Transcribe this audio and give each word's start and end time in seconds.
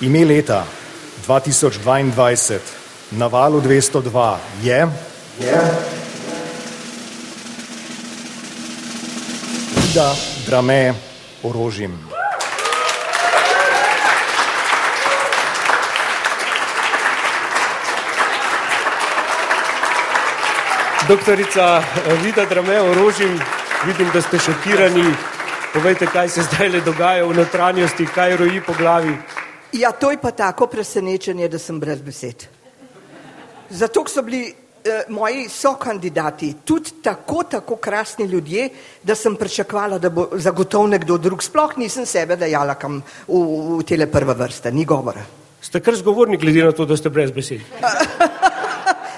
Ime 0.00 0.24
leta 0.24 0.66
2022 1.26 2.58
na 3.12 3.26
valu 3.26 3.60
202 3.60 4.36
je. 4.62 4.88
Je. 5.40 5.60
Vida 9.76 10.12
Drame 10.46 10.94
Orožim. 11.42 11.96
Doktorica 21.08 21.82
Vida 22.22 22.44
Drame 22.44 22.80
Orožim, 22.80 23.40
vidim, 23.86 24.10
da 24.12 24.22
ste 24.22 24.38
šokirani. 24.38 25.14
Povejte, 25.72 26.06
kaj 26.06 26.28
se 26.28 26.42
zdaj 26.42 26.68
le 26.68 26.80
dogaja 26.80 27.24
v 27.24 27.34
notranjosti, 27.34 28.06
kaj 28.06 28.36
roji 28.36 28.60
po 28.60 28.74
glavi. 28.78 29.16
Ja, 29.76 29.92
to 29.92 30.10
je 30.10 30.16
pa 30.16 30.30
tako 30.30 30.66
presenečenje, 30.66 31.48
da 31.48 31.58
sem 31.58 31.80
brez 31.80 32.00
besed. 32.00 32.46
Zato 33.70 34.04
so 34.08 34.22
bili 34.22 34.46
eh, 34.48 35.04
moji 35.08 35.48
sokandidati 35.48 36.54
tudi 36.64 36.90
tako, 37.02 37.42
tako 37.42 37.76
krasni 37.76 38.24
ljudje, 38.24 38.68
da 39.02 39.14
sem 39.14 39.36
pričakovala, 39.36 39.98
da 39.98 40.10
bo 40.10 40.28
zagotovo 40.32 40.86
nekdo 40.86 41.18
drug. 41.18 41.42
Sploh 41.42 41.76
nisem 41.76 42.06
sebe 42.06 42.36
dajala 42.36 42.74
kam 42.74 43.02
v, 43.28 43.42
v 43.78 43.82
tele 43.84 44.06
prve 44.06 44.34
vrste, 44.34 44.72
ni 44.72 44.84
govora. 44.84 45.24
Ste 45.60 45.80
kar 45.80 45.96
zgovorni, 45.96 46.36
glede 46.36 46.64
na 46.64 46.72
to, 46.72 46.86
da 46.86 46.96
ste 46.96 47.10
brez 47.10 47.30
besed. 47.30 47.60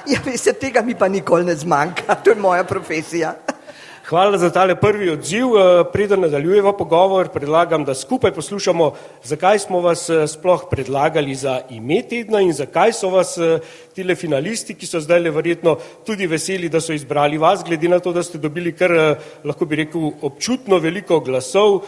Ja, 0.09 0.23
veste, 0.25 0.55
tega 0.57 0.81
mi 0.81 0.95
pa 0.97 1.05
nikoli 1.09 1.45
ne 1.45 1.53
zmanjka, 1.53 2.15
to 2.25 2.31
je 2.33 2.37
moja 2.41 2.65
profesija. 2.65 3.35
Hvala 4.09 4.39
za 4.39 4.49
tale 4.51 4.73
prvi 4.81 5.11
odziv. 5.11 5.47
Eh, 5.47 5.85
Preden 5.93 6.21
nadaljujemo 6.21 6.73
pogovor, 6.73 7.29
predlagam, 7.29 7.85
da 7.85 7.95
skupaj 7.95 8.33
poslušamo, 8.33 8.93
zakaj 9.25 9.59
smo 9.59 9.81
vas 9.81 10.09
eh, 10.11 10.27
sploh 10.27 10.63
predlagali 10.71 11.35
za 11.35 11.61
ime 11.71 12.01
tedna 12.09 12.41
in 12.41 12.53
zakaj 12.53 12.93
so 12.93 13.11
vas 13.13 13.37
eh, 13.39 13.59
tile 13.95 14.17
finalisti, 14.17 14.75
ki 14.75 14.87
so 14.87 15.01
zdaj 15.01 15.21
le 15.21 15.31
verjetno 15.31 15.77
tudi 16.07 16.27
veseli, 16.27 16.71
da 16.73 16.81
so 16.81 16.97
izbrali 16.97 17.39
vas, 17.39 17.61
glede 17.65 17.89
na 17.89 17.99
to, 18.01 18.13
da 18.13 18.23
ste 18.23 18.39
dobili 18.39 18.73
kar, 18.73 18.95
lahko 19.45 19.69
bi 19.69 19.77
rekel, 19.77 20.09
občutno 20.23 20.79
veliko 20.79 21.21
glasov, 21.21 21.83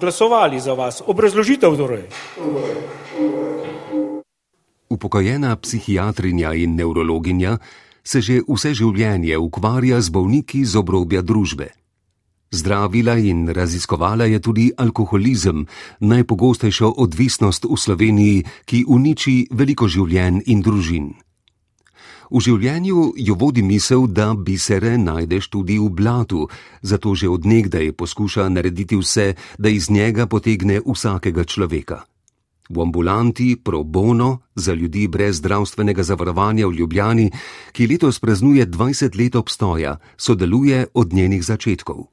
glasovali 0.00 0.60
za 0.60 0.74
vas. 0.74 1.02
Obrazložitev 1.06 1.76
torej. 1.78 2.02
Upokojena 4.90 5.54
psihiatrinja 5.56 6.54
in 6.58 6.74
nevrologinja 6.74 7.56
se 8.04 8.20
že 8.20 8.42
vse 8.48 8.74
življenje 8.74 9.38
ukvarja 9.38 10.00
z 10.00 10.08
bolniki 10.10 10.64
z 10.64 10.76
obrobja 10.76 11.22
družbe. 11.22 11.70
Zdravila 12.52 13.16
in 13.16 13.48
raziskovala 13.48 14.28
je 14.28 14.38
tudi 14.38 14.68
alkoholizem, 14.76 15.66
najpogostejšo 16.00 17.00
odvisnost 17.00 17.64
v 17.64 17.76
Sloveniji, 17.80 18.44
ki 18.68 18.84
uniči 18.84 19.48
veliko 19.50 19.88
življenj 19.88 20.44
in 20.52 20.60
družin. 20.60 21.14
V 22.32 22.40
življenju 22.40 23.12
jo 23.16 23.34
vodi 23.40 23.64
misel, 23.64 24.06
da 24.08 24.34
bisere 24.36 24.98
najdeš 25.00 25.48
tudi 25.48 25.78
v 25.80 25.88
blatu, 25.88 26.48
zato 26.82 27.14
že 27.14 27.28
odnegdaj 27.28 27.92
poskuša 27.92 28.48
narediti 28.48 28.96
vse, 28.96 29.34
da 29.58 29.68
iz 29.68 29.88
njega 29.90 30.26
potegne 30.26 30.80
vsakega 30.84 31.44
človeka. 31.44 32.11
V 32.68 32.80
ambulanti 32.80 33.56
pro 33.56 33.82
bono 33.82 34.38
za 34.54 34.74
ljudi 34.74 35.08
brez 35.08 35.36
zdravstvenega 35.36 36.02
zavarovanja 36.02 36.66
v 36.66 36.72
Ljubljani, 36.72 37.30
ki 37.72 37.86
letos 37.86 38.20
praznuje 38.20 38.66
20 38.66 39.18
let 39.18 39.34
obstoja, 39.34 39.98
sodeluje 40.16 40.86
od 40.94 41.12
njenih 41.12 41.44
začetkov. 41.44 42.12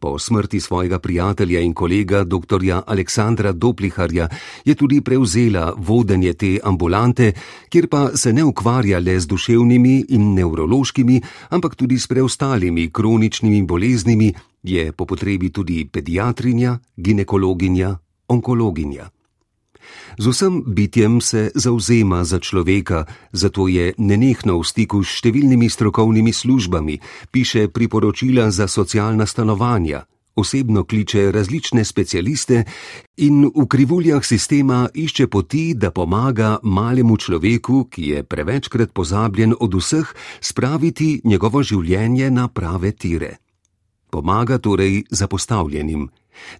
Po 0.00 0.18
smrti 0.18 0.60
svojega 0.60 0.98
prijatelja 0.98 1.60
in 1.60 1.74
kolega 1.74 2.24
dr. 2.24 2.60
Aleksandra 2.86 3.52
Dopliharja 3.52 4.28
je 4.64 4.74
tudi 4.74 5.00
prevzela 5.00 5.74
vodenje 5.76 6.32
te 6.32 6.58
ambulante, 6.64 7.32
kjer 7.68 7.88
pa 7.88 8.16
se 8.16 8.32
ne 8.32 8.44
ukvarja 8.44 8.98
le 8.98 9.20
z 9.20 9.26
duševnimi 9.26 10.04
in 10.08 10.34
nevrološkimi, 10.34 11.20
ampak 11.50 11.74
tudi 11.74 11.98
s 11.98 12.06
preostalimi 12.06 12.90
kroničnimi 12.92 13.62
boleznimi, 13.62 14.34
je 14.62 14.92
po 14.92 15.04
potrebi 15.04 15.52
tudi 15.52 15.84
pediatrinja, 15.92 16.78
ginekologinja, 16.96 17.98
onkologinja. 18.28 19.19
Z 20.18 20.26
vsem 20.26 20.62
bitjem 20.66 21.20
se 21.20 21.50
zauzema 21.54 22.24
za 22.24 22.38
človeka, 22.38 23.04
zato 23.32 23.68
je 23.68 23.94
nenehno 23.98 24.58
v 24.60 24.64
stiku 24.64 25.04
s 25.04 25.20
številnimi 25.20 25.70
strokovnimi 25.70 26.32
službami, 26.32 26.98
piše 27.30 27.68
priporočila 27.68 28.50
za 28.50 28.68
socialna 28.68 29.26
stanovanja, 29.26 30.04
osebno 30.40 30.84
kliče 30.84 31.32
različne 31.32 31.84
specialiste 31.84 32.64
in 33.16 33.50
v 33.54 33.66
krivuljah 33.66 34.24
sistema 34.24 34.88
išče 34.94 35.26
poti, 35.26 35.74
da 35.74 35.90
pomaga 35.90 36.58
malemu 36.62 37.16
človeku, 37.16 37.84
ki 37.90 38.02
je 38.08 38.22
prevečkrat 38.24 38.92
pozabljen 38.92 39.54
od 39.60 39.74
vseh, 39.74 40.14
spraviti 40.40 41.20
njegovo 41.24 41.62
življenje 41.62 42.30
na 42.30 42.48
prave 42.48 42.92
tire. 42.92 43.36
Pomaga 44.10 44.58
torej 44.58 45.04
zapostavljenim, 45.10 46.08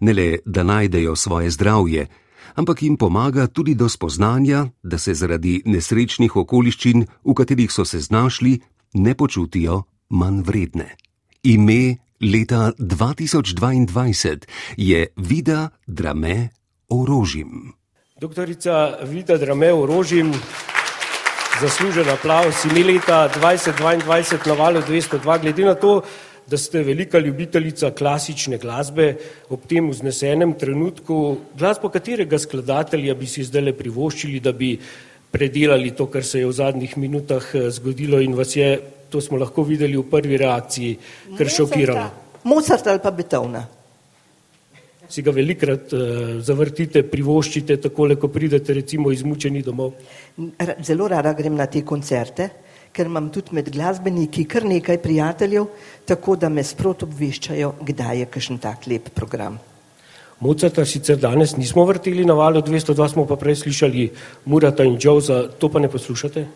ne 0.01 0.13
le 0.13 0.39
da 0.45 0.63
najdejo 0.63 1.17
svoje 1.17 1.51
zdravje, 1.51 2.07
ampak 2.55 2.83
jim 2.83 2.97
pomaga 2.97 3.47
tudi 3.47 3.75
do 3.75 3.89
spoznanja, 3.89 4.67
da 4.83 4.99
se 4.99 5.15
zaradi 5.15 5.63
nesrečnih 5.67 6.37
okoliščin, 6.37 7.07
v 7.25 7.35
katerih 7.35 7.73
so 7.73 7.85
se 7.85 8.01
znašli, 8.01 8.61
ne 8.95 9.15
počutijo 9.15 9.83
manj 10.11 10.43
vredne. 10.43 10.97
Ime 11.43 11.97
leta 12.21 12.73
2022 12.79 14.47
je 14.77 15.07
Vida 15.17 15.69
Drame 15.87 16.49
Orožim. 16.89 17.73
Doktorica 18.21 18.99
Vida 19.05 19.39
Drame 19.39 19.73
Orožim, 19.73 20.33
zaslužen 21.61 22.09
aplaus, 22.09 22.65
ime 22.65 22.85
leta 22.85 23.29
2022 23.41 24.47
na 24.47 24.55
valu 24.55 24.81
202, 24.81 25.41
glede 25.41 25.65
na 25.65 25.75
to, 25.75 26.03
da 26.51 26.59
ste 26.59 26.83
velika 26.83 27.19
ljubiteljica 27.19 27.91
klasične 27.95 28.59
glasbe, 28.59 29.15
ob 29.49 29.67
tem 29.71 29.91
vznesenem 29.91 30.57
trenutku, 30.59 31.37
glasbo 31.59 31.89
katerega 31.95 32.39
skladatelja 32.39 33.15
bi 33.15 33.29
si 33.31 33.45
zdaj 33.47 33.69
le 33.69 33.75
privoščili, 33.79 34.41
da 34.43 34.53
bi 34.53 34.73
predelali 35.31 35.93
to, 35.95 36.09
kar 36.11 36.27
se 36.27 36.41
je 36.43 36.49
v 36.49 36.57
zadnjih 36.59 36.97
minutah 36.99 37.45
eh, 37.55 37.69
zgodilo 37.71 38.19
in 38.21 38.35
vas 38.35 38.57
je, 38.57 38.73
to 39.11 39.21
smo 39.23 39.39
lahko 39.39 39.63
videli 39.67 39.99
v 39.99 40.07
prvi 40.11 40.41
reakciji, 40.43 40.97
kar 41.39 41.53
šokiralo. 41.59 42.09
Mozart 42.51 42.87
ali 42.91 43.03
pa 43.03 43.13
Beethovna. 43.15 43.63
Si 45.11 45.23
ga 45.27 45.33
velikrat 45.35 45.91
uh, 45.93 46.03
zavrtite, 46.47 47.03
privoščite, 47.11 47.77
takole, 47.83 48.15
ko 48.15 48.29
pridete 48.31 48.75
recimo 48.77 49.11
izmučeni 49.11 49.63
domov? 49.67 49.97
Zelo 50.87 51.09
rada 51.11 51.33
grem 51.35 51.57
na 51.59 51.67
te 51.67 51.83
koncerte 51.83 52.47
ker 52.93 53.07
imam 53.07 53.31
tudi 53.31 53.55
med 53.55 53.71
glasbeniki 53.73 54.45
kar 54.45 54.65
nekaj 54.65 54.99
prijateljev, 55.03 55.67
tako 56.05 56.37
da 56.37 56.49
me 56.49 56.65
sprot 56.65 57.03
obveščajo, 57.07 57.75
kdaj 57.87 58.19
je 58.19 58.31
kakšen 58.31 58.59
tak 58.59 58.87
lep 58.91 59.11
program. 59.15 59.59
Mozarta 60.41 60.87
sicer 60.89 61.19
danes 61.21 61.53
nismo 61.57 61.85
vrteli 61.85 62.25
na 62.25 62.35
valu 62.35 62.63
202, 62.65 63.09
smo 63.13 63.27
pa 63.29 63.37
prej 63.37 63.61
slišali 63.61 64.09
Murata 64.49 64.85
in 64.89 64.97
Džouza, 64.97 65.43
to 65.61 65.69
pa 65.69 65.79
ne 65.79 65.91
poslušate? 65.93 66.47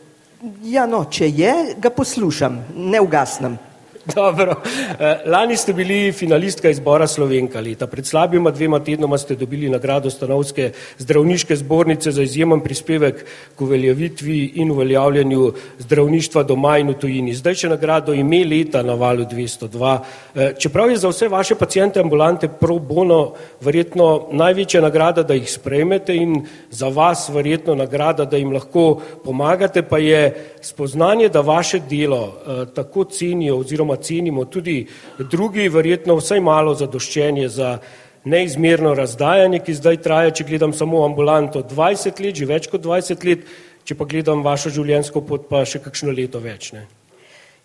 Ja, 0.64 0.86
no, 0.88 1.04
če 1.10 1.28
je, 1.28 1.52
ga 1.80 1.92
poslušam, 1.92 2.62
ne 2.76 3.00
ugasnem. 3.00 3.58
Dobro. 4.04 4.54
Eh, 5.00 5.22
lani 5.26 5.56
ste 5.56 5.72
bili 5.72 6.12
finalistka 6.12 6.68
izbora 6.70 7.06
Slovenka 7.06 7.60
leta. 7.60 7.86
Pred 7.86 8.06
slabima 8.06 8.50
dvema 8.50 8.80
tednoma 8.84 9.18
ste 9.18 9.34
dobili 9.34 9.68
nagrado 9.68 10.10
Stanovske 10.10 10.72
zdravniške 10.98 11.56
zbornice 11.56 12.12
za 12.12 12.22
izjemen 12.22 12.60
prispevek 12.60 13.24
k 13.56 13.60
uveljavitvi 13.60 14.52
in 14.54 14.70
uveljavljanju 14.70 15.52
zdravništva 15.78 16.42
doma 16.42 16.78
in 16.78 16.88
v 16.88 16.94
tujini. 17.00 17.34
Zdaj 17.34 17.54
še 17.54 17.68
nagrado 17.72 18.12
ime 18.14 18.42
leta 18.44 18.82
na 18.82 18.94
valu 18.94 19.24
202. 19.24 19.98
Eh, 20.34 20.52
čeprav 20.58 20.90
je 20.90 20.96
za 20.96 21.08
vse 21.08 21.28
vaše 21.28 21.54
pacijente 21.54 22.00
ambulante 22.00 22.48
pro 22.48 22.78
bono 22.78 23.32
verjetno 23.60 24.26
največja 24.32 24.84
nagrada, 24.84 25.22
da 25.22 25.34
jih 25.34 25.48
sprejmete 25.50 26.16
in 26.16 26.44
za 26.70 26.88
vas 26.88 27.28
verjetno 27.32 27.74
nagrada, 27.74 28.24
da 28.24 28.36
jim 28.36 28.52
lahko 28.52 29.00
pomagate, 29.24 29.82
pa 29.82 29.98
je 29.98 30.34
spoznanje, 30.60 31.28
da 31.28 31.40
vaše 31.40 31.80
delo 31.90 32.22
eh, 32.28 32.66
tako 32.74 33.04
cenijo 33.04 33.58
oziroma 33.58 33.93
oziroma 33.94 34.02
cenimo 34.02 34.44
tudi 34.44 34.86
drugi, 35.18 35.68
verjetno 35.68 36.16
vsaj 36.16 36.40
malo 36.40 36.74
zadoščenje 36.74 37.48
za 37.48 37.78
neizmerno 38.24 38.94
razdajanje, 38.94 39.60
ki 39.60 39.74
zdaj 39.74 39.96
traja, 40.02 40.30
če 40.30 40.44
gledam 40.44 40.72
samo 40.72 41.04
ambulanto 41.04 41.62
20 41.62 42.20
let, 42.24 42.36
že 42.36 42.46
več 42.46 42.68
kot 42.68 42.82
20 42.82 43.24
let, 43.24 43.44
če 43.84 43.94
pa 43.94 44.04
gledam 44.04 44.42
vašo 44.42 44.70
življenjsko 44.70 45.24
pot, 45.26 45.48
pa 45.48 45.64
še 45.64 45.82
kakšno 45.84 46.12
leto 46.12 46.40
več. 46.40 46.72
Ne? 46.72 46.86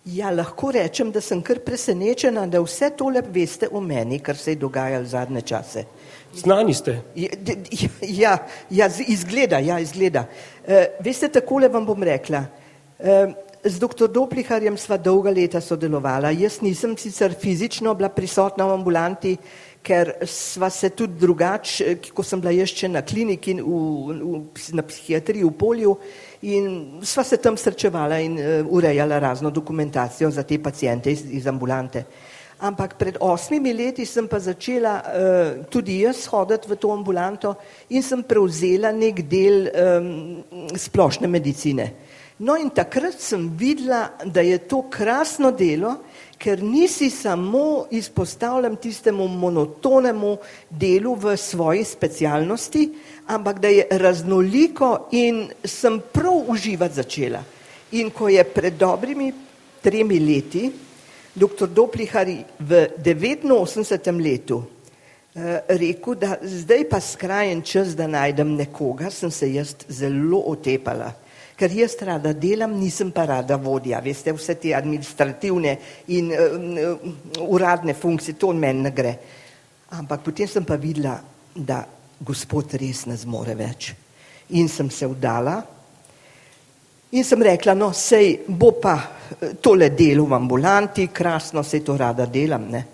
Ja, 0.04 0.30
lahko 0.32 0.70
rečem, 0.72 1.10
da 1.12 1.20
sem 1.20 1.42
kar 1.44 1.60
presenečena, 1.60 2.46
da 2.48 2.60
vse 2.64 2.90
tole 2.96 3.20
veste 3.32 3.68
o 3.68 3.80
meni, 3.80 4.20
kar 4.20 4.36
se 4.36 4.54
je 4.54 4.60
dogajalo 4.60 5.04
zadnje 5.04 5.42
čase. 5.42 5.84
Znani 6.36 6.74
ste. 6.74 7.00
Ja, 8.20 8.38
ja, 8.70 8.88
ja 8.88 8.88
izgleda, 9.08 9.58
ja, 9.60 9.80
izgleda. 9.80 10.24
Uh, 10.64 11.04
veste, 11.04 11.28
takole 11.28 11.68
vam 11.68 11.84
bom 11.88 12.02
rekla. 12.04 12.44
Uh, 13.00 13.32
Z 13.60 13.76
dr. 13.76 14.08
Dopliharjem 14.08 14.76
sva 14.80 14.96
dolga 14.96 15.28
leta 15.28 15.60
sodelovala. 15.60 16.30
Jaz 16.32 16.62
nisem 16.64 16.94
sicer 16.96 17.34
fizično 17.36 17.92
bila 17.94 18.08
prisotna 18.08 18.64
v 18.64 18.72
ambulanti, 18.72 19.34
ker 19.84 20.14
sva 20.24 20.70
se 20.72 20.88
tudi 20.96 21.18
drugače, 21.20 21.98
ko 22.08 22.24
sem 22.24 22.40
bila 22.40 22.54
jaz 22.56 22.72
še 22.72 22.88
na 22.88 23.02
kliniki 23.04 23.58
v, 23.60 24.16
v, 24.16 24.40
na 24.76 24.84
psihiatriji 24.88 25.44
v 25.44 25.52
polju 25.60 25.92
in 26.48 27.04
sva 27.04 27.24
se 27.24 27.36
tam 27.36 27.60
srečevala 27.60 28.20
in 28.24 28.40
uh, 28.40 28.64
urejala 28.64 29.20
razno 29.20 29.52
dokumentacijo 29.52 30.30
za 30.32 30.42
te 30.48 30.56
pacijente 30.56 31.12
iz, 31.12 31.26
iz 31.28 31.46
ambulante. 31.46 32.06
Ampak 32.64 32.96
pred 32.96 33.20
osmimi 33.20 33.74
leti 33.76 34.06
sem 34.08 34.28
pa 34.28 34.40
začela 34.40 34.94
uh, 35.04 35.64
tudi 35.68 36.00
jaz 36.00 36.24
hoditi 36.32 36.72
v 36.72 36.80
to 36.80 36.96
ambulanto 36.96 37.58
in 37.92 38.00
sem 38.04 38.24
prevzela 38.24 38.88
nek 38.92 39.20
del 39.28 39.68
um, 39.68 40.72
splošne 40.76 41.28
medicine. 41.28 41.92
No 42.40 42.54
in 42.56 42.70
takrat 42.72 43.20
sem 43.20 43.50
videla, 43.52 44.14
da 44.24 44.40
je 44.40 44.56
to 44.64 44.86
krasno 44.88 45.50
delo, 45.52 45.98
ker 46.40 46.62
nisi 46.64 47.10
samo 47.12 47.84
izpostavljen 47.92 48.78
tistemu 48.80 49.26
monotonemu 49.28 50.38
delu 50.70 51.12
v 51.20 51.36
svoji 51.36 51.84
specialnosti, 51.84 52.86
ampak 53.26 53.60
da 53.60 53.68
je 53.68 53.86
raznoliko 53.90 55.08
in 55.12 55.50
sem 55.64 56.00
prav 56.12 56.48
uživati 56.48 56.94
začela. 56.94 57.44
In 57.92 58.10
ko 58.10 58.32
je 58.32 58.44
pred 58.44 58.74
dobrimi 58.74 59.32
tremi 59.82 60.20
leti 60.20 60.70
dr. 61.34 61.68
Doplihar 61.68 62.26
v 62.58 62.86
89. 62.96 64.16
letu 64.16 64.62
eh, 65.34 65.60
rekel, 65.68 66.14
da 66.14 66.38
zdaj 66.42 66.88
pa 66.88 67.00
skrajen 67.00 67.60
čas, 67.62 67.92
da 67.96 68.06
najdem 68.06 68.56
nekoga, 68.56 69.10
sem 69.10 69.30
se 69.30 69.52
jaz 69.52 69.76
zelo 69.88 70.40
otepala 70.46 71.12
ker 71.60 71.74
jaz 71.76 71.98
rada 72.08 72.32
delam, 72.32 72.78
nisem 72.80 73.10
pa 73.12 73.26
rada 73.28 73.58
vodja. 73.60 74.00
Veste, 74.00 74.32
vse 74.32 74.56
te 74.56 74.72
administrativne 74.76 75.74
in 76.16 76.30
uh, 76.32 77.10
uradne 77.44 77.92
funkcije, 77.94 78.38
to 78.40 78.54
meni 78.56 78.86
ne 78.88 78.94
gre. 78.96 79.12
Ampak 80.00 80.24
potem 80.24 80.48
sem 80.48 80.64
pa 80.64 80.78
videla, 80.80 81.18
da 81.52 81.82
gospod 82.20 82.78
res 82.80 83.04
ne 83.10 83.18
zmore 83.18 83.56
več. 83.58 83.90
In 84.56 84.68
sem 84.72 84.88
se 84.90 85.08
vdala 85.10 85.58
in 87.10 87.24
sem 87.26 87.42
rekla, 87.42 87.74
no, 87.74 87.90
sej 87.92 88.44
bo 88.46 88.72
pa 88.78 88.94
tole 89.60 89.90
delo 89.98 90.28
v 90.30 90.36
ambulanti, 90.36 91.08
krasno 91.10 91.62
se 91.66 91.82
to 91.82 91.96
rada 91.98 92.26
delam, 92.26 92.68
ne. 92.70 92.84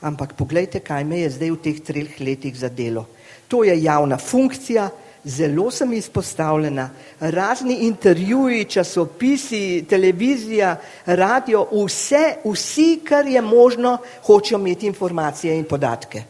Ampak 0.00 0.32
pogledajte, 0.32 0.80
kaj 0.80 1.04
me 1.04 1.20
je 1.20 1.34
zdaj 1.34 1.50
v 1.52 1.58
teh 1.60 1.80
treh 1.84 2.14
letih 2.24 2.56
za 2.56 2.70
delo. 2.72 3.04
To 3.52 3.60
je 3.64 3.74
javna 3.82 4.16
funkcija, 4.16 4.88
zelo 5.24 5.70
sem 5.70 5.92
izpostavljena, 5.92 6.90
razni 7.20 7.74
intervjuji, 7.86 8.64
časopisi, 8.64 9.84
televizija, 9.88 10.76
radio, 11.06 11.66
vse, 11.72 12.36
vsi, 12.44 13.00
kar 13.04 13.26
je 13.26 13.42
možno, 13.42 13.98
hočejo 14.26 14.58
imeti 14.58 14.86
informacije 14.86 15.58
in 15.58 15.64
podatke. 15.64 16.22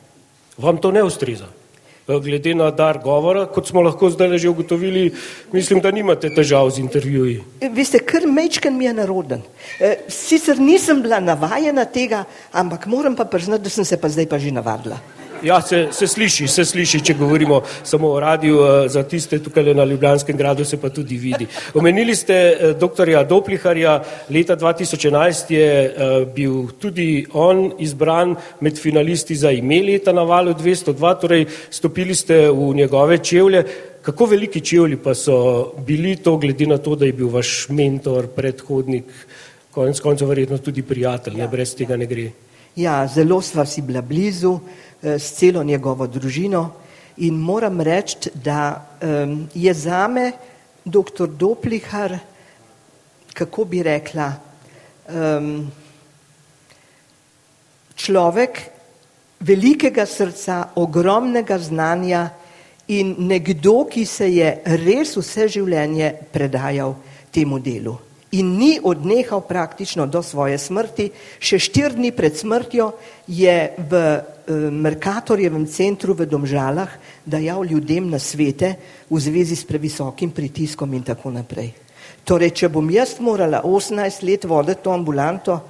Vam 0.58 0.76
to 0.76 0.90
ne 0.90 1.02
ustreza? 1.02 1.46
Glede 2.06 2.54
na 2.54 2.70
dar 2.74 2.98
govora, 2.98 3.44
kot 3.46 3.68
smo 3.68 3.82
lahko 3.86 4.08
zdaj 4.10 4.38
že 4.38 4.48
ugotovili, 4.48 5.12
mislim, 5.52 5.80
da 5.80 5.90
nimate 5.90 6.32
težav 6.34 6.70
z 6.70 6.82
intervjuji. 6.82 7.36
Veste, 7.70 8.00
kar 8.02 8.26
mečken 8.26 8.74
mi 8.76 8.84
je 8.84 8.94
naroden. 8.94 9.42
E, 9.78 9.94
sicer 10.08 10.58
nisem 10.58 11.02
bila 11.02 11.20
navajena 11.20 11.84
tega, 11.84 12.24
ampak 12.52 12.86
moram 12.86 13.16
pa 13.16 13.24
priznati, 13.24 13.62
da 13.62 13.70
sem 13.70 13.84
se 13.84 14.00
pa 14.00 14.08
zdaj 14.08 14.26
pa 14.26 14.38
že 14.38 14.50
navadila. 14.50 14.98
Ja, 15.42 15.60
se, 15.62 15.88
se 15.90 16.06
sliši, 16.06 16.46
se 16.48 16.64
sliši, 16.64 16.98
če 17.00 17.14
govorimo 17.16 17.62
samo 17.84 18.10
o 18.12 18.20
radiju, 18.20 18.58
eh, 18.60 18.88
za 18.92 19.02
tiste 19.08 19.38
tukaj 19.40 19.72
na 19.74 19.84
Ljubljanskem 19.88 20.36
gradu 20.36 20.64
se 20.64 20.76
pa 20.76 20.90
tudi 20.92 21.16
vidi. 21.16 21.46
Omenili 21.74 22.14
ste 22.14 22.34
eh, 22.34 22.74
dr. 22.80 23.08
Dopliharja, 23.28 23.94
leta 24.30 24.56
2011 24.56 25.52
je 25.52 25.70
eh, 25.70 26.26
bil 26.34 26.68
tudi 26.78 27.24
on 27.32 27.70
izbran 27.78 28.34
med 28.60 28.78
finalisti 28.78 29.34
za 29.34 29.50
ime 29.50 29.80
leta 29.82 30.12
na 30.12 30.22
valu 30.28 30.52
202, 30.54 31.14
torej 31.20 31.46
stopili 31.70 32.14
ste 32.14 32.50
v 32.50 32.74
njegove 32.74 33.18
čevlje. 33.18 33.64
Kako 34.02 34.26
veliki 34.26 34.60
čevlji 34.60 34.96
pa 34.96 35.14
so 35.14 35.72
bili 35.86 36.16
to, 36.16 36.36
glede 36.36 36.66
na 36.66 36.78
to, 36.78 36.96
da 36.96 37.06
je 37.08 37.16
bil 37.16 37.28
vaš 37.32 37.68
mentor, 37.68 38.28
predhodnik, 38.36 39.08
konec 39.70 40.00
koncev 40.00 40.28
verjetno 40.28 40.58
tudi 40.58 40.82
prijatelj, 40.82 41.38
ja. 41.38 41.44
ne 41.44 41.48
brez 41.48 41.74
tega 41.76 41.96
ne 41.96 42.06
gre? 42.06 42.30
Ja, 42.76 43.06
zelo 43.08 43.40
sva 43.42 43.64
si 43.66 43.82
bila 43.82 44.02
blizu. 44.02 44.58
S 45.02 45.32
celo 45.38 45.62
njegovo 45.64 46.06
družino 46.06 46.70
in 47.16 47.34
moram 47.34 47.80
reči, 47.80 48.30
da 48.34 48.86
je 49.54 49.74
zame 49.74 50.32
dr. 50.84 51.26
Doplihar, 51.26 52.18
kako 53.34 53.64
bi 53.64 53.82
rekla, 53.82 54.32
človek 57.94 58.60
velikega 59.40 60.06
srca, 60.06 60.62
ogromnega 60.76 61.58
znanja 61.58 62.28
in 62.88 63.14
nekdo, 63.18 63.84
ki 63.90 64.04
se 64.06 64.28
je 64.34 64.52
res 64.84 65.16
vse 65.16 65.48
življenje 65.48 66.14
predajal 66.32 66.94
temu 67.32 67.58
delu 67.58 67.98
in 68.32 68.56
ni 68.56 68.78
odnehal 68.82 69.40
praktično 69.40 70.06
do 70.06 70.22
svoje 70.22 70.58
smrti. 70.58 71.10
Še 71.42 71.58
štir 71.58 71.96
dni 71.98 72.12
pred 72.14 72.36
smrtjo 72.36 72.92
je 73.26 73.56
v 73.90 73.94
eh, 73.98 74.22
Merkatorjevem 74.70 75.66
centru 75.66 76.14
v 76.14 76.28
Domžalah 76.30 76.94
dajal 77.26 77.66
ljudem 77.66 78.10
na 78.10 78.18
svete 78.18 78.76
v 79.10 79.18
zvezi 79.18 79.56
s 79.56 79.66
previsokim 79.66 80.30
pritiskom 80.30 80.94
in 80.94 81.02
tako 81.02 81.34
naprej. 81.34 81.74
Torej, 82.24 82.54
če 82.54 82.68
bom 82.70 82.86
jaz 82.90 83.18
morala 83.18 83.62
18 83.64 84.22
let 84.22 84.44
voditi 84.44 84.84
to 84.84 84.92
ambulanto, 84.94 85.60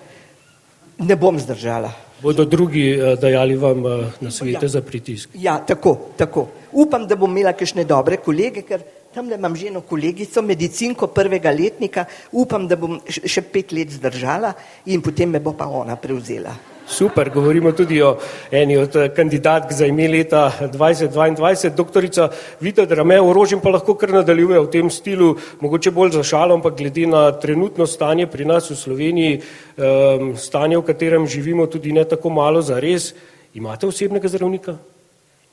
ne 1.01 1.17
bom 1.17 1.39
zdržala. 1.39 1.93
Bodo 2.21 2.45
drugi 2.45 2.93
uh, 2.93 3.17
dajali 3.17 3.57
vam 3.57 3.85
uh, 3.85 3.93
na 4.21 4.31
svete 4.31 4.69
ja. 4.69 4.73
za 4.77 4.83
pritisk? 4.85 5.31
Ja, 5.41 5.57
tako, 5.65 6.13
tako. 6.17 6.49
Upam, 6.73 7.07
da 7.09 7.17
bom 7.17 7.31
imela 7.33 7.55
kakšne 7.57 7.87
dobre 7.89 8.19
kolege, 8.21 8.67
ker 8.69 8.85
Tam 9.11 9.27
le 9.27 9.35
imam 9.35 9.57
že 9.57 9.67
eno 9.67 9.81
kolegico, 9.83 10.43
medicinko 10.43 11.09
prvega 11.11 11.51
letnika, 11.51 12.05
upam, 12.31 12.69
da 12.71 12.77
bom 12.79 13.01
še 13.11 13.43
pet 13.43 13.73
let 13.75 13.91
zdržala 13.91 14.53
in 14.87 15.03
potem 15.03 15.35
me 15.35 15.41
bo 15.43 15.51
pa 15.51 15.67
ona 15.67 15.97
prevzela. 15.99 16.55
Super, 16.87 17.31
govorimo 17.31 17.73
tudi 17.75 17.99
o 18.03 18.13
eni 18.51 18.77
od 18.79 18.95
eh, 18.97 19.09
kandidatk 19.15 19.75
za 19.75 19.87
ime 19.91 20.07
leta 20.09 20.47
2022. 20.63 21.75
Doktorica 21.75 22.31
Vita 22.63 22.87
Drame, 22.87 23.19
orožjem 23.19 23.59
pa 23.59 23.75
lahko 23.75 23.99
kar 23.99 24.15
nadaljuje 24.15 24.63
v 24.63 24.71
tem 24.71 24.91
stilu, 24.91 25.35
mogoče 25.59 25.91
bolj 25.91 26.15
za 26.21 26.23
šalo, 26.23 26.55
ampak 26.55 26.79
glede 26.79 27.11
na 27.11 27.27
trenutno 27.35 27.91
stanje 27.91 28.31
pri 28.31 28.47
nas 28.47 28.71
v 28.71 28.79
Sloveniji, 28.79 29.39
um, 29.39 30.35
stanje, 30.39 30.79
v 30.79 30.87
katerem 30.87 31.27
živimo 31.27 31.67
tudi 31.67 31.91
ne 31.91 32.07
tako 32.07 32.31
malo 32.31 32.63
za 32.63 32.79
res, 32.79 33.11
imate 33.55 33.91
osebnega 33.91 34.31
zdravnika? 34.31 34.79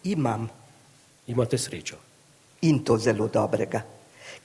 Imam. 0.06 0.46
Imate 1.28 1.58
srečo 1.58 2.07
in 2.68 2.84
to 2.84 2.98
zelo 2.98 3.28
dobrega, 3.32 3.82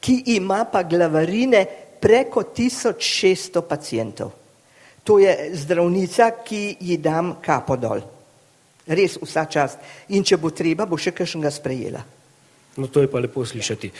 ki 0.00 0.22
ima 0.36 0.64
pa 0.70 0.82
glavarine 0.82 1.67
preko 2.00 2.43
1600 2.56 3.62
pacijentov. 3.69 4.32
To 5.05 5.19
je 5.19 5.50
zdravnica, 5.55 6.31
ki 6.46 6.76
ji 6.81 6.96
dam 7.02 7.36
kapo 7.43 7.76
dol. 7.76 8.02
Res 8.86 9.19
vsa 9.22 9.46
čast. 9.50 9.79
In 10.14 10.22
če 10.26 10.38
bo 10.38 10.50
treba, 10.50 10.86
bo 10.86 10.98
še 10.98 11.14
kakšnega 11.14 11.50
sprejela. 11.50 12.02
No, 12.76 12.88
to 12.88 13.02
je 13.02 13.10
pa 13.10 13.20
lepo 13.20 13.44
slišati. 13.46 13.91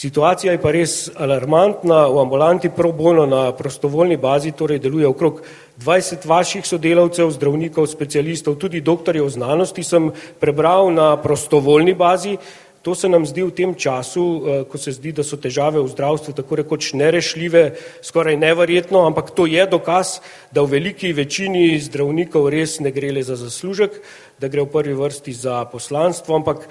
Situacija 0.00 0.52
je 0.52 0.60
pa 0.62 0.70
res 0.72 1.10
alarmantna. 1.18 2.06
V 2.08 2.20
ambulanti 2.22 2.70
pro 2.70 2.92
bono 2.92 3.26
na 3.26 3.50
prostovoljni 3.56 4.16
bazi 4.16 4.52
torej 4.56 4.78
deluje 4.78 5.06
okrog 5.06 5.42
20 5.82 6.26
vaših 6.26 6.66
sodelavcev, 6.66 7.30
zdravnikov, 7.34 7.88
specialistov, 7.90 8.58
tudi 8.60 8.80
doktorjev 8.80 9.28
znanosti 9.28 9.84
sem 9.84 10.10
prebral 10.40 10.92
na 10.94 11.14
prostovoljni 11.20 11.94
bazi. 11.94 12.36
To 12.82 12.94
se 12.94 13.08
nam 13.08 13.26
zdi 13.28 13.42
v 13.44 13.52
tem 13.52 13.74
času, 13.76 14.24
eh, 14.24 14.64
ko 14.64 14.78
se 14.78 14.92
zdi, 14.96 15.12
da 15.12 15.20
so 15.20 15.36
težave 15.36 15.82
v 15.84 15.92
zdravstvu 15.92 16.32
tako 16.32 16.56
rekoč 16.64 16.92
nerešljive, 16.96 17.76
skoraj 18.00 18.40
neverjetno, 18.40 19.04
ampak 19.04 19.36
to 19.36 19.44
je 19.44 19.66
dokaz, 19.68 20.20
da 20.52 20.64
v 20.64 20.80
veliki 20.80 21.12
večini 21.12 21.76
zdravnikov 21.76 22.48
res 22.48 22.80
ne 22.80 22.88
gre 22.90 23.12
le 23.12 23.22
za 23.22 23.36
zaslužek, 23.36 24.00
da 24.40 24.48
gre 24.48 24.64
v 24.64 24.72
prvi 24.72 24.96
vrsti 24.96 25.32
za 25.32 25.64
poslanstvo, 25.68 26.40
ampak 26.40 26.64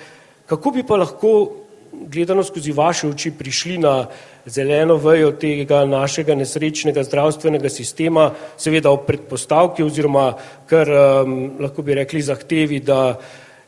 kako 0.50 0.72
bi 0.72 0.84
pa 0.84 0.98
lahko, 0.98 1.54
gledano 1.94 2.42
skozi 2.44 2.72
vaše 2.74 3.08
oči, 3.08 3.32
prišli 3.32 3.78
na 3.78 4.08
zeleno 4.46 4.98
vejo 4.98 5.32
tega 5.38 5.86
našega 5.86 6.34
nesrečnega 6.36 7.04
zdravstvenega 7.06 7.70
sistema, 7.70 8.32
seveda 8.58 8.90
ob 8.90 9.06
predpostavki 9.06 9.86
oziroma 9.86 10.34
kar 10.66 10.90
um, 10.90 11.62
lahko 11.62 11.86
bi 11.86 11.94
rekli 11.94 12.22
zahtevi, 12.22 12.80
da 12.82 13.20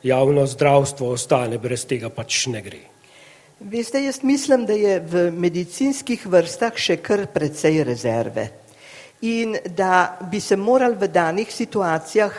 javno 0.04 0.46
zdravstvo 0.46 1.12
ostane, 1.14 1.58
brez 1.58 1.86
tega 1.86 2.10
pač 2.10 2.48
ne 2.48 2.62
gre. 2.62 2.82
Veste, 3.62 4.02
jaz 4.04 4.24
mislim, 4.24 4.66
da 4.66 4.74
je 4.74 5.00
v 5.00 5.28
medicinskih 5.32 6.26
vrstah 6.26 6.74
še 6.74 6.98
kar 6.98 7.28
precej 7.30 7.84
rezerve 7.86 8.50
in 9.22 9.54
da 9.78 10.18
bi 10.32 10.40
se 10.42 10.58
morali 10.58 10.98
v 10.98 11.08
danih 11.14 11.52
situacijah 11.54 12.34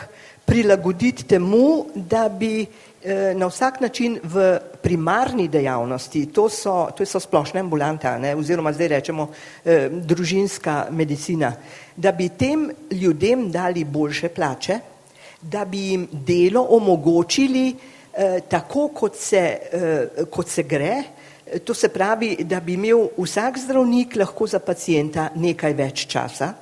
prilagoditi 0.45 1.23
temu, 1.23 1.85
da 1.95 2.27
bi 2.29 2.65
eh, 2.65 3.31
na 3.39 3.47
vsak 3.47 3.79
način 3.81 4.19
v 4.23 4.59
primarni 4.81 5.47
dejavnosti, 5.47 6.25
to 6.25 6.49
so, 6.49 6.89
to 6.91 7.05
so 7.05 7.19
splošne 7.23 7.63
ambulante, 7.63 8.11
ne, 8.19 8.35
oziroma 8.35 8.73
zdaj 8.73 8.87
rečemo 8.97 9.29
eh, 9.31 9.87
družinska 9.89 10.87
medicina, 10.91 11.53
da 11.95 12.11
bi 12.11 12.29
tem 12.29 12.67
ljudem 12.91 13.47
dali 13.51 13.83
boljše 13.83 14.29
plače, 14.29 14.79
da 15.43 15.65
bi 15.65 15.89
jim 15.91 16.07
delo 16.11 16.65
omogočili 16.69 17.67
eh, 18.13 18.39
tako, 18.49 18.87
kot 18.95 19.15
se, 19.15 19.59
eh, 19.71 20.25
kot 20.31 20.49
se 20.49 20.63
gre, 20.63 20.95
to 21.65 21.73
se 21.73 21.89
pravi, 21.89 22.37
da 22.43 22.59
bi 22.59 22.73
imel 22.73 23.07
vsak 23.17 23.57
zdravnik 23.59 24.15
lahko 24.15 24.47
za 24.47 24.59
pacijenta 24.59 25.29
nekaj 25.35 25.73
več 25.73 26.07
časa. 26.07 26.53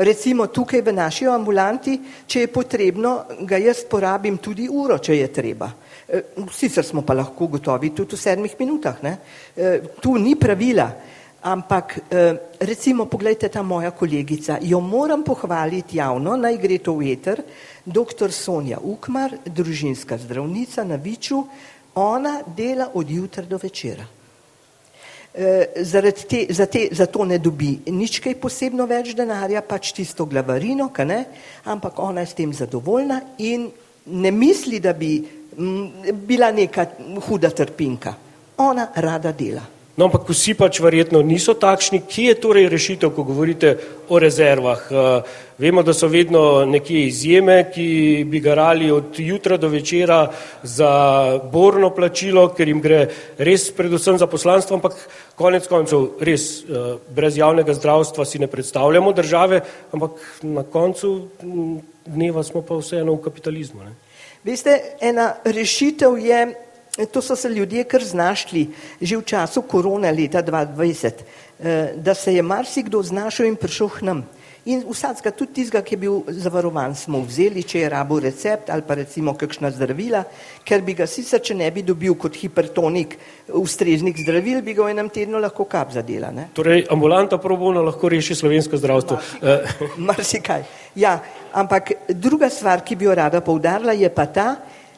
Recimo 0.00 0.46
tukaj 0.46 0.80
v 0.80 0.92
naši 0.96 1.26
ambulanti, 1.28 1.98
če 2.26 2.46
je 2.46 2.48
potrebno, 2.48 3.10
ga 3.44 3.58
jaz 3.60 3.82
porabim 3.90 4.38
tudi 4.40 4.68
uro, 4.70 4.96
če 4.98 5.18
je 5.18 5.26
treba. 5.34 5.68
E, 6.08 6.22
sicer 6.56 6.86
smo 6.86 7.02
pa 7.04 7.14
lahko 7.18 7.50
gotovi 7.52 7.90
tudi 7.92 8.16
v 8.16 8.20
sedmih 8.22 8.54
minutah. 8.58 9.02
Ne? 9.02 9.12
E, 9.52 9.72
tu 10.00 10.14
ni 10.16 10.36
pravila, 10.40 10.86
ampak 11.42 11.98
e, 12.08 12.22
recimo 12.64 13.10
pogledajte 13.12 13.50
ta 13.52 13.62
moja 13.62 13.90
kolegica, 13.90 14.56
jo 14.62 14.80
moram 14.80 15.24
pohvaliti 15.26 15.98
javno, 16.00 16.36
naj 16.36 16.56
gre 16.62 16.78
to 16.78 16.96
v 16.96 17.12
eter, 17.12 17.44
dr. 17.84 18.32
Sonja 18.32 18.78
Ukmar, 18.82 19.36
družinska 19.46 20.18
zdravnica 20.18 20.84
na 20.84 20.96
Viču, 20.96 21.44
ona 21.94 22.40
dela 22.56 22.90
od 22.94 23.10
jutra 23.10 23.44
do 23.44 23.58
večera. 23.62 24.06
Zaradi 25.76 26.24
te, 26.28 26.46
za, 26.50 26.66
te, 26.66 26.88
za 26.92 27.06
to 27.06 27.24
ne 27.24 27.38
dobi 27.38 27.76
nič 27.86 28.18
kaj 28.18 28.34
posebno 28.42 28.86
več 28.90 29.12
denarja, 29.14 29.62
pač 29.62 29.92
tisto 29.94 30.26
glavarino, 30.26 30.90
ne, 31.06 31.24
ampak 31.64 31.98
ona 32.02 32.24
je 32.24 32.26
s 32.26 32.34
tem 32.34 32.52
zadovoljna 32.52 33.20
in 33.38 33.70
ne 34.06 34.30
misli, 34.30 34.80
da 34.80 34.92
bi 34.92 35.22
m, 35.58 36.14
bila 36.26 36.50
neka 36.50 36.86
huda 37.28 37.50
trpinka. 37.50 38.14
Ona 38.58 38.90
rada 38.96 39.32
dela. 39.32 39.62
No, 39.98 40.06
ampak 40.06 40.28
vsi 40.30 40.54
pač 40.54 40.78
verjetno 40.80 41.20
niso 41.26 41.52
takšni. 41.58 42.04
Kje 42.06 42.30
je 42.30 42.36
torej 42.38 42.68
rešitev, 42.70 43.10
ko 43.10 43.24
govorite 43.26 43.74
o 44.08 44.20
rezervah? 44.22 44.84
Uh, 44.88 45.32
vemo, 45.58 45.82
da 45.82 45.92
so 45.92 46.08
vedno 46.08 46.62
neke 46.64 46.94
izjeme, 47.08 47.58
ki 47.74 48.22
bi 48.30 48.40
garali 48.40 48.90
od 48.90 49.18
jutra 49.18 49.58
do 49.58 49.68
večera 49.68 50.22
za 50.62 50.92
borno 51.52 51.90
plačilo, 51.90 52.46
ker 52.54 52.70
jim 52.70 52.80
gre 52.80 53.02
res 53.38 53.66
predvsem 53.74 54.18
za 54.18 54.30
poslanstvo, 54.30 54.78
ampak 54.78 54.96
konec 55.34 55.66
koncev 55.68 56.22
res 56.22 56.62
uh, 56.62 56.94
brez 57.10 57.36
javnega 57.36 57.74
zdravstva 57.74 58.24
si 58.24 58.38
ne 58.38 58.46
predstavljamo 58.46 59.12
države, 59.12 59.60
ampak 59.92 60.22
na 60.46 60.62
koncu 60.62 61.28
dneva 62.06 62.46
smo 62.46 62.62
pa 62.62 62.78
vseeno 62.78 63.18
v 63.18 63.24
kapitalizmu. 63.26 63.84
Ne? 63.84 63.94
Veste, 64.46 64.80
ena 65.02 65.34
rešitev 65.44 66.18
je 66.18 66.44
To 67.06 67.22
so 67.22 67.36
se 67.36 67.48
ljudje 67.48 67.84
kar 67.84 68.04
znašli 68.04 68.68
že 69.00 69.16
v 69.16 69.24
času 69.24 69.62
korona 69.62 70.10
leta 70.10 70.42
2020, 70.42 71.12
eh, 71.60 71.92
da 71.96 72.14
se 72.14 72.34
je 72.34 72.42
marsikdo 72.42 73.02
znašel 73.02 73.46
in 73.46 73.56
prišel 73.56 73.88
k 73.88 74.02
nam. 74.02 74.24
In 74.68 74.82
vsakega, 74.84 75.30
tudi 75.32 75.54
tistega, 75.56 75.80
ki 75.80 75.94
je 75.94 75.98
bil 76.02 76.16
zavarovan, 76.36 76.92
smo 76.94 77.22
vzeli, 77.24 77.62
če 77.64 77.80
je 77.80 77.88
rabo 77.88 78.18
recept 78.20 78.68
ali 78.70 78.84
pa 78.84 78.94
recimo 78.98 79.32
kakšna 79.32 79.70
zdravila, 79.72 80.20
ker 80.68 80.82
bi 80.84 80.92
ga 80.98 81.06
sicer, 81.08 81.40
če 81.40 81.56
ne 81.56 81.70
bi 81.72 81.80
dobil 81.82 82.12
kot 82.20 82.36
hipertonik 82.36 83.16
ustreznih 83.56 84.20
zdravil, 84.20 84.60
bi 84.60 84.74
ga 84.76 84.84
v 84.84 84.92
enem 84.92 85.08
tednu 85.08 85.40
lahko 85.40 85.64
kap 85.64 85.94
zadela. 85.96 86.28
Ne? 86.30 86.50
Torej, 86.52 86.84
ambulanta 86.92 87.40
probovno 87.40 87.80
lahko 87.86 88.12
reši 88.12 88.36
slovensko 88.36 88.76
zdravstvo. 88.76 89.18
Marsikaj. 90.10 90.68
Ja, 91.00 91.16
ampak 91.56 91.94
druga 92.12 92.52
stvar, 92.52 92.84
ki 92.84 93.00
bi 93.00 93.08
jo 93.08 93.16
rada 93.16 93.40
poudarila, 93.40 93.96
je 93.96 94.12
pa 94.12 94.28
ta, 94.28 94.48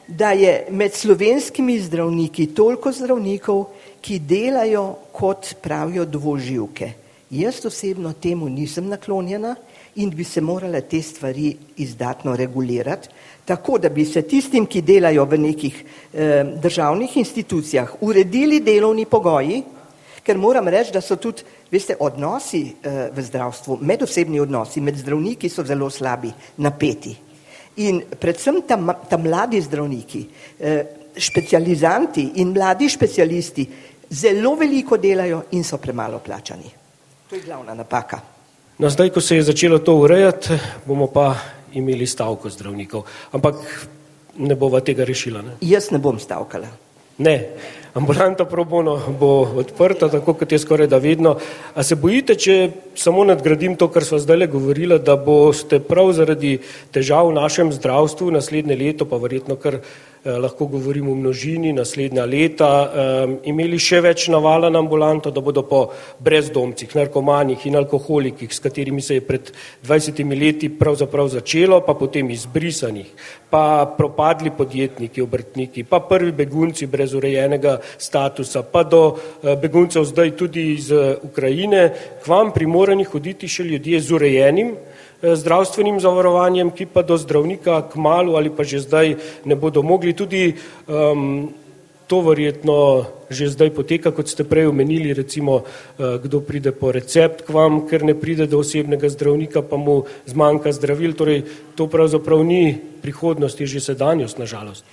da 0.07 0.31
je 0.31 0.65
med 0.69 0.93
slovenskimi 0.93 1.79
zdravniki 1.79 2.47
toliko 2.55 2.91
zdravnikov, 2.91 3.65
ki 4.01 4.19
delajo 4.19 4.95
kot 5.11 5.55
pravijo 5.61 6.05
dvoživke. 6.05 6.91
Jaz 7.29 7.65
osebno 7.65 8.13
temu 8.13 8.49
nisem 8.49 8.87
naklonjena 8.87 9.55
in 9.95 10.09
bi 10.09 10.23
se 10.23 10.41
morale 10.41 10.81
te 10.81 11.01
stvari 11.01 11.55
izdatno 11.77 12.35
regulirati, 12.35 13.09
tako 13.45 13.77
da 13.77 13.89
bi 13.89 14.05
se 14.05 14.21
tistim, 14.21 14.65
ki 14.65 14.81
delajo 14.81 15.25
v 15.25 15.37
nekih 15.37 15.83
eh, 16.13 16.43
državnih 16.61 17.17
institucijah, 17.17 17.95
uredili 18.01 18.59
delovni 18.59 19.05
pogoji, 19.05 19.63
ker 20.23 20.37
moram 20.37 20.67
reči, 20.67 20.91
da 20.93 21.01
so 21.01 21.15
tudi, 21.15 21.43
veste, 21.71 21.95
odnosi 21.99 22.63
eh, 22.83 23.09
v 23.15 23.23
zdravstvu, 23.23 23.79
medosebni 23.81 24.39
odnosi 24.39 24.81
med 24.81 24.97
zdravniki 24.97 25.49
so 25.49 25.63
zelo 25.63 25.89
slabi, 25.89 26.31
napeti. 26.57 27.15
In 27.75 28.03
predvsem 28.19 28.61
tam, 28.67 28.91
tam 29.09 29.21
mladi 29.21 29.61
zdravniki, 29.61 30.27
eh, 30.59 30.85
specializanti 31.17 32.31
in 32.35 32.51
mladi 32.53 32.89
specialisti 32.89 33.67
zelo 34.09 34.55
veliko 34.55 34.97
delajo 34.97 35.43
in 35.51 35.63
so 35.63 35.77
premalo 35.77 36.19
plačani. 36.19 36.69
To 37.29 37.35
je 37.35 37.41
glavna 37.41 37.73
napaka. 37.73 38.19
No, 38.77 38.89
zdaj, 38.89 39.09
ko 39.09 39.21
se 39.21 39.35
je 39.35 39.43
začelo 39.43 39.79
to 39.79 39.95
urejati, 39.95 40.57
bomo 40.85 41.07
pa 41.07 41.35
imeli 41.73 42.07
stavko 42.07 42.49
zdravnikov. 42.49 43.03
Ampak 43.31 43.55
ne 44.37 44.55
bova 44.55 44.81
tega 44.81 45.05
rešila. 45.05 45.41
Ne? 45.41 45.57
Jaz 45.61 45.91
ne 45.91 45.97
bom 45.97 46.19
stavkala. 46.19 46.67
Ne, 47.17 47.49
ambulanta 47.93 48.45
pro 48.45 48.63
bono 48.65 48.97
bo 49.19 49.45
odprta, 49.61 50.09
tako 50.09 50.33
kot 50.33 50.51
je 50.51 50.59
skoraj 50.59 50.87
da 50.87 50.97
vedno. 50.97 51.35
A 51.75 51.83
se 51.83 51.95
bojite, 51.95 52.35
če 52.35 52.71
samo 52.95 53.23
nadgradim 53.23 53.75
to, 53.77 53.87
kar 53.93 54.05
smo 54.05 54.17
zdaj 54.19 54.37
le 54.37 54.47
govorili, 54.47 54.97
da 54.99 55.15
boste 55.15 55.79
prav 55.79 56.09
zaradi 56.17 56.57
težav 56.91 57.29
v 57.29 57.37
našem 57.37 57.73
zdravstvu 57.73 58.31
naslednje 58.33 58.77
leto, 58.79 59.05
pa 59.05 59.21
verjetno 59.21 59.55
kar 59.61 59.83
lahko 60.25 60.65
govorimo 60.65 61.11
o 61.11 61.15
množini, 61.15 61.73
naslednja 61.73 62.23
leta, 62.25 62.69
imeli 63.43 63.79
še 63.79 63.99
več 64.03 64.27
navala 64.31 64.69
na 64.71 64.79
ambulanto, 64.79 65.31
da 65.31 65.41
bodo 65.43 65.65
po 65.67 65.81
brezdomcih, 66.23 66.95
narkomanih 66.95 67.65
in 67.67 67.75
alkoholikih, 67.75 68.53
s 68.53 68.63
katerimi 68.63 69.01
se 69.01 69.19
je 69.19 69.25
pred 69.27 69.51
20 69.83 70.23
leti 70.39 70.69
pravzaprav 70.69 71.27
začelo, 71.33 71.81
pa 71.83 71.97
potem 71.99 72.29
izbrisanih, 72.31 73.09
pa 73.51 73.83
propadli 73.97 74.53
podjetniki, 74.55 75.21
obrtniki, 75.21 75.83
pa 75.83 75.99
prvi 75.99 76.31
begunci 76.31 76.87
brez 76.87 77.13
urejenega 77.13 77.79
statusa, 77.97 78.63
pa 78.63 78.83
do 78.87 79.03
eh, 79.11 79.55
beguncev 79.59 80.07
zdaj 80.07 80.35
tudi 80.39 80.71
iz 80.77 80.91
Ukrajine, 81.23 81.89
k 82.23 82.27
vam 82.31 82.55
primorani 82.55 83.03
hoditi 83.03 83.51
še 83.51 83.67
ljudje 83.67 83.99
z 83.99 84.15
urejenim 84.15 84.75
Eh, 84.75 84.92
zdravstvenim 85.23 85.99
zavarovanjem, 86.03 86.71
ki 86.75 86.85
pa 86.91 87.01
do 87.01 87.17
zdravnika 87.17 87.87
k 87.87 87.95
malu 87.95 88.35
ali 88.35 88.51
pa 88.51 88.67
že 88.67 88.83
zdaj 88.83 89.15
ne 89.47 89.55
bodo 89.55 89.79
mogli. 89.83 90.13
Tudi 90.13 90.55
um, 90.87 91.53
to 92.07 92.21
verjetno 92.21 93.07
že 93.33 93.49
zdaj 93.49 93.71
poteka, 93.73 94.11
kot 94.13 94.29
ste 94.29 94.43
prej 94.45 94.69
omenili, 94.69 95.15
recimo, 95.15 95.63
uh, 95.63 96.21
kdo 96.21 96.43
pride 96.45 96.69
po 96.75 96.91
recept 96.93 97.47
k 97.47 97.49
vam, 97.49 97.87
ker 97.89 98.03
ne 98.03 98.13
pride 98.13 98.45
do 98.45 98.61
osebnega 98.61 99.09
zdravnika, 99.09 99.63
pa 99.65 99.79
mu 99.79 100.05
zmanjka 100.29 100.69
zdravil. 100.69 101.17
Torej, 101.17 101.41
to 101.73 101.89
pravzaprav 101.89 102.43
ni 102.45 102.77
prihodnost, 102.77 103.57
je 103.57 103.65
že 103.65 103.81
sedanjost, 103.81 104.37
nažalost. 104.37 104.85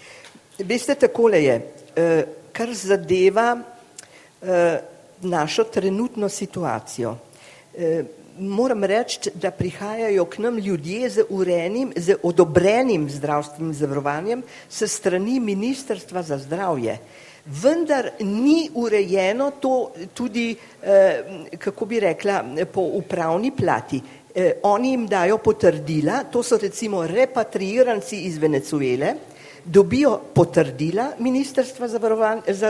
Veste, 0.57 0.95
takole 0.95 1.43
je, 1.43 1.57
uh, 1.59 2.25
kar 2.55 2.73
zadeva 2.73 3.59
uh, 3.61 4.81
našo 5.21 5.69
trenutno 5.69 6.29
situacijo. 6.33 7.19
Moram 8.41 8.85
reči, 8.85 9.31
da 9.35 9.51
prihajajo 9.51 10.25
k 10.25 10.39
nam 10.39 10.59
ljudje 10.59 11.11
z 11.11 11.23
urejenim, 11.29 11.93
z 11.97 12.15
odobrenim 12.23 13.11
zdravstvenim 13.11 13.75
zavarovanjem 13.75 14.43
se 14.69 14.89
strani 14.89 15.41
Ministrstva 15.41 16.23
za 16.23 16.39
zdravje. 16.39 16.99
Vendar 17.47 18.11
ni 18.21 18.71
urejeno 18.75 19.51
to 19.51 19.93
tudi, 20.15 20.57
eh, 20.83 21.23
kako 21.59 21.85
bi 21.85 22.01
rekla, 22.01 22.45
po 22.73 22.81
upravni 22.81 23.51
plati. 23.51 24.01
Eh, 24.35 24.53
oni 24.63 24.91
jim 24.91 25.07
dajo 25.07 25.39
potrdila, 25.39 26.25
to 26.33 26.43
so 26.43 26.57
recimo 26.57 27.07
repatriiranci 27.07 28.17
iz 28.17 28.39
Venezuele, 28.39 29.15
dobijo 29.65 30.21
potrdila 30.35 31.13
Ministrstva 31.19 31.89
za, 31.89 31.99
za, 32.49 32.69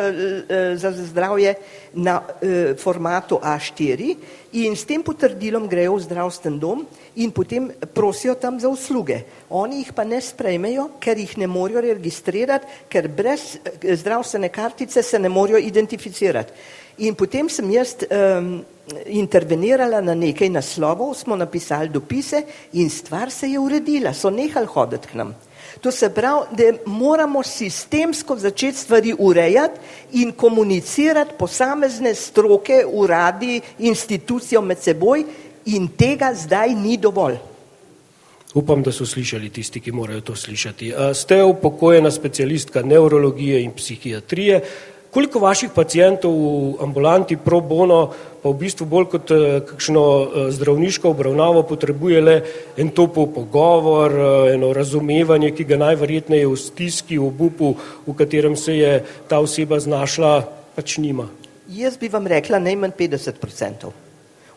eh, 0.49 0.77
za 0.77 0.93
zdravje 0.93 1.55
na 1.95 2.23
eh, 2.43 2.75
formatu 2.83 3.39
A4 3.43 4.17
in 4.53 4.77
s 4.77 4.85
tem 4.85 5.03
potrdilom 5.03 5.69
grejo 5.69 5.95
v 5.95 6.03
zdravstven 6.03 6.59
dom 6.59 6.87
in 7.17 7.31
potem 7.31 7.71
prosijo 7.95 8.35
tam 8.35 8.61
za 8.61 8.69
usluge. 8.69 9.21
Oni 9.51 9.79
jih 9.79 9.93
pa 9.93 10.05
ne 10.05 10.21
sprejmejo, 10.21 10.89
ker 11.01 11.19
jih 11.19 11.39
ne 11.39 11.47
morejo 11.47 11.83
registrirati, 11.83 12.67
ker 12.89 13.09
brez 13.09 13.57
eh, 13.65 13.97
zdravstvene 13.97 14.49
kartice 14.49 15.03
se 15.03 15.19
ne 15.19 15.29
morejo 15.29 15.59
identificirati. 15.59 16.53
In 17.01 17.15
potem 17.15 17.49
sem 17.49 17.71
jaz 17.73 17.95
um, 18.13 18.59
intervenirala 19.07 20.03
na 20.05 20.13
nekaj 20.15 20.51
naslovov, 20.53 21.15
smo 21.17 21.37
napisali 21.37 21.89
dopise 21.89 22.43
in 22.77 22.91
stvar 22.91 23.31
se 23.31 23.49
je 23.49 23.59
uredila, 23.59 24.13
so 24.13 24.31
nehali 24.31 24.67
hoditi 24.67 25.09
k 25.09 25.15
nam. 25.17 25.33
To 25.81 25.91
se 25.91 26.11
pravi, 26.15 26.47
da 26.57 26.73
moramo 26.87 27.43
sistemsko 27.43 28.37
začeti 28.37 28.79
stvari 28.79 29.15
urejati 29.19 29.81
in 30.13 30.33
komunicirati 30.33 31.35
posamezne 31.39 32.15
stroke, 32.15 32.85
uradi, 32.93 33.61
institucijo 33.79 34.61
med 34.61 34.79
seboj 34.79 35.25
in 35.67 35.89
tega 35.89 36.35
zdaj 36.35 36.75
ni 36.75 36.97
dovolj. 36.97 37.37
Upam, 38.55 38.83
da 38.83 38.93
so 38.93 39.07
slišali 39.07 39.49
tisti, 39.51 39.81
ki 39.81 39.93
morajo 39.93 40.21
to 40.21 40.37
slišati. 40.37 40.93
Ste 41.15 41.43
upokojena 41.45 42.11
specialistka 42.11 42.83
neurologije 42.83 43.63
in 43.63 43.73
psihiatrije. 43.73 44.61
Koliko 45.11 45.39
vaših 45.39 45.71
pacijentov 45.75 46.33
v 46.33 46.83
ambulanti 46.83 47.37
pro 47.37 47.61
bono 47.61 48.11
pa 48.43 48.49
v 48.49 48.57
bistvu 48.57 48.87
bolj 48.89 49.07
kot 49.13 49.31
eh, 49.31 49.61
kakšno 49.69 50.05
eh, 50.05 50.51
zdravniško 50.57 51.13
obravnavo 51.13 51.63
potrebuje 51.69 52.21
le 52.21 52.37
en 52.77 52.89
topov 52.89 53.29
pogovor, 53.35 54.13
eh, 54.13 54.55
eno 54.55 54.73
razumevanje, 54.73 55.53
ki 55.53 55.65
ga 55.65 55.77
najverjetneje 55.77 56.47
v 56.49 56.57
stiski, 56.57 57.19
v 57.19 57.29
obupu, 57.29 57.75
v 58.07 58.17
katerem 58.17 58.57
se 58.57 58.77
je 58.77 58.93
ta 59.29 59.41
oseba 59.41 59.81
znašla, 59.81 60.49
pač 60.77 60.97
nima. 60.99 61.29
Jaz 61.69 62.01
bi 62.01 62.09
vam 62.09 62.27
rekla 62.27 62.59
najmanj 62.59 62.97
50 62.99 63.45
odstotkov. 63.45 63.93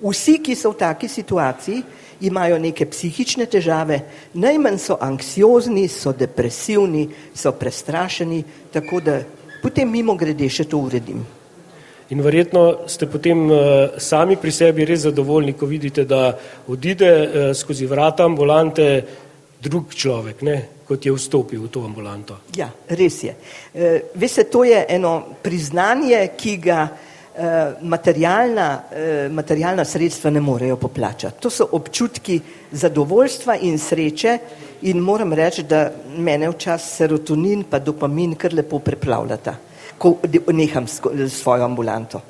Vsi, 0.03 0.39
ki 0.43 0.55
so 0.55 0.73
v 0.73 0.79
taki 0.79 1.07
situaciji, 1.07 1.83
imajo 2.23 2.57
neke 2.59 2.85
psihične 2.87 3.45
težave, 3.47 4.01
najmanj 4.33 4.79
so 4.79 4.97
anksiozni, 4.99 5.87
so 5.87 6.11
depresivni, 6.11 7.07
so 7.35 7.51
prestrašeni, 7.51 8.43
tako 8.71 8.99
da 8.99 9.21
potem 9.63 9.87
mimo 9.87 10.17
grede 10.19 10.49
še 10.51 10.67
to 10.67 10.83
uredim. 10.83 11.23
In 12.11 12.21
verjetno 12.21 12.83
ste 12.91 13.07
potem 13.07 13.47
uh, 13.47 13.95
sami 13.97 14.35
pri 14.37 14.51
sebi 14.51 14.85
res 14.85 15.07
zadovoljni, 15.07 15.55
ko 15.55 15.65
vidite, 15.65 16.03
da 16.05 16.33
odide 16.67 17.09
uh, 17.09 17.45
skozi 17.55 17.87
vrata 17.87 18.27
ambulante 18.27 18.87
drug 19.63 19.95
človek, 19.95 20.43
ne, 20.43 20.57
kot 20.83 21.07
je 21.07 21.13
vstopil 21.15 21.63
v 21.63 21.71
to 21.71 21.85
ambulanto. 21.87 22.37
Ja, 22.59 22.67
res 22.91 23.23
je. 23.23 23.33
Uh, 23.33 24.13
veste, 24.19 24.45
to 24.51 24.65
je 24.67 24.83
eno 24.93 25.39
priznanje, 25.41 26.19
ki 26.37 26.57
ga 26.61 26.83
materialna, 27.81 28.83
uh, 28.91 29.31
materialna 29.31 29.85
sredstva 29.85 30.29
ne 30.29 30.41
morejo 30.41 30.75
poplačati. 30.77 31.41
To 31.41 31.49
so 31.49 31.67
občutki 31.71 32.39
zadovoljstva 32.71 33.57
in 33.61 33.79
sreče 33.79 34.37
in 34.81 34.99
moram 34.99 35.33
reči, 35.33 35.63
da 35.63 35.91
mene 36.17 36.49
včasih 36.49 36.95
serotonin 36.95 37.63
pa 37.69 37.79
dopamin 37.79 38.35
kar 38.35 38.53
lepo 38.53 38.79
preplavljata 38.79 39.55
ko 40.03 40.17
neham 40.51 40.87
svojo 41.29 41.63
ambulanto. 41.63 42.21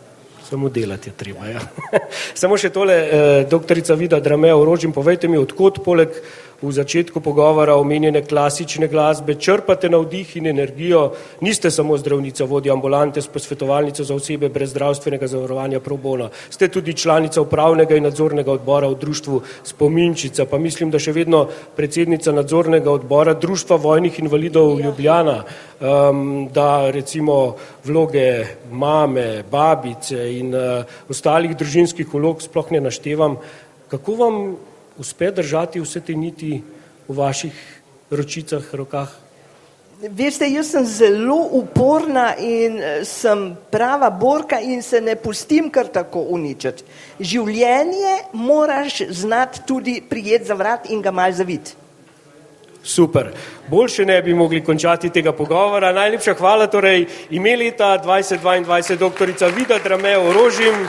Samo 0.50 0.70
delati 0.70 1.10
je 1.10 1.14
treba. 1.14 1.46
Ja. 1.48 1.60
Samo 2.42 2.58
še 2.58 2.70
tole, 2.70 2.94
eh, 2.94 3.46
doktorica 3.50 3.96
Vida 3.98 4.20
Drameo 4.20 4.66
Rožim, 4.66 4.92
povejte 4.94 5.28
mi, 5.28 5.40
odkot 5.42 5.80
poleg 5.86 6.14
v 6.64 6.72
začetku 6.72 7.20
pogovora 7.20 7.76
omenjene 7.76 8.22
klasične 8.24 8.88
glasbe 8.88 9.36
črpate 9.36 9.90
navdih 9.92 10.38
in 10.40 10.48
energijo, 10.48 11.12
niste 11.42 11.72
samo 11.72 11.98
zdravnica, 11.98 12.48
vodja 12.48 12.74
ambulante 12.74 13.22
s 13.22 13.28
posvetovalnico 13.28 14.04
za 14.04 14.16
osebe 14.16 14.50
brez 14.50 14.72
zdravstvenega 14.72 15.28
zavarovanja 15.28 15.80
pro 15.84 15.98
bono, 15.98 16.30
ste 16.50 16.68
tudi 16.72 16.94
članica 16.94 17.42
upravnega 17.42 17.96
in 17.96 18.08
nadzornega 18.08 18.52
odbora 18.52 18.88
v 18.88 18.96
društvu 18.96 19.42
Spominčica, 19.64 20.46
pa 20.46 20.58
mislim, 20.58 20.92
da 20.92 21.00
še 21.00 21.12
vedno 21.12 21.46
predsednica 21.76 22.32
nadzornega 22.32 22.92
odbora 22.92 23.34
Društva 23.34 23.76
vojnih 23.76 24.20
invalidov 24.20 24.80
Ljubljana, 24.80 25.44
um, 25.44 26.48
da 26.54 26.92
recimo 26.92 27.56
vloge 27.84 28.46
mame, 28.72 29.44
babice 29.52 30.30
in 30.38 30.56
uh, 30.56 30.86
ostalih 31.10 31.58
družinskih 31.58 32.08
vlog 32.14 32.42
sploh 32.42 32.72
ne 32.72 32.80
naštevam. 32.88 33.38
Kako 33.92 34.16
vam 34.16 34.38
uspe 34.98 35.32
držati 35.32 35.82
vse 35.82 36.02
te 36.02 36.16
niti 36.16 36.62
v 37.08 37.18
vaših 37.18 37.54
ročicah, 38.12 38.64
rokah? 38.74 39.10
Veste, 40.04 40.48
jaz 40.52 40.68
sem 40.74 40.86
zelo 40.86 41.38
uporna 41.56 42.34
in 42.36 42.76
eh, 42.82 43.06
sem 43.08 43.54
prava 43.72 44.10
borka 44.10 44.60
in 44.60 44.82
se 44.84 45.00
ne 45.02 45.16
pustim 45.16 45.70
kar 45.72 45.88
tako 45.88 46.26
uničiti. 46.36 46.84
Življenje 47.20 48.18
moraš 48.34 49.00
znati 49.10 49.64
tudi 49.68 50.02
prijeti 50.10 50.52
za 50.52 50.58
vrat 50.60 50.90
in 50.92 51.02
ga 51.02 51.12
mal 51.12 51.32
zaviti. 51.32 51.78
Super. 52.84 53.32
Boljše 53.70 54.06
ne 54.06 54.22
bi 54.22 54.34
mogli 54.34 54.64
končati 54.64 55.10
tega 55.10 55.32
pogovora. 55.32 55.94
Najlepša 55.94 56.34
hvala 56.34 56.68
torej 56.68 57.06
ime 57.30 57.56
leta 57.56 57.96
2022, 58.04 58.98
doktorica 58.98 59.48
Vida 59.48 59.80
Drameo 59.80 60.34
Rožim. 60.34 60.88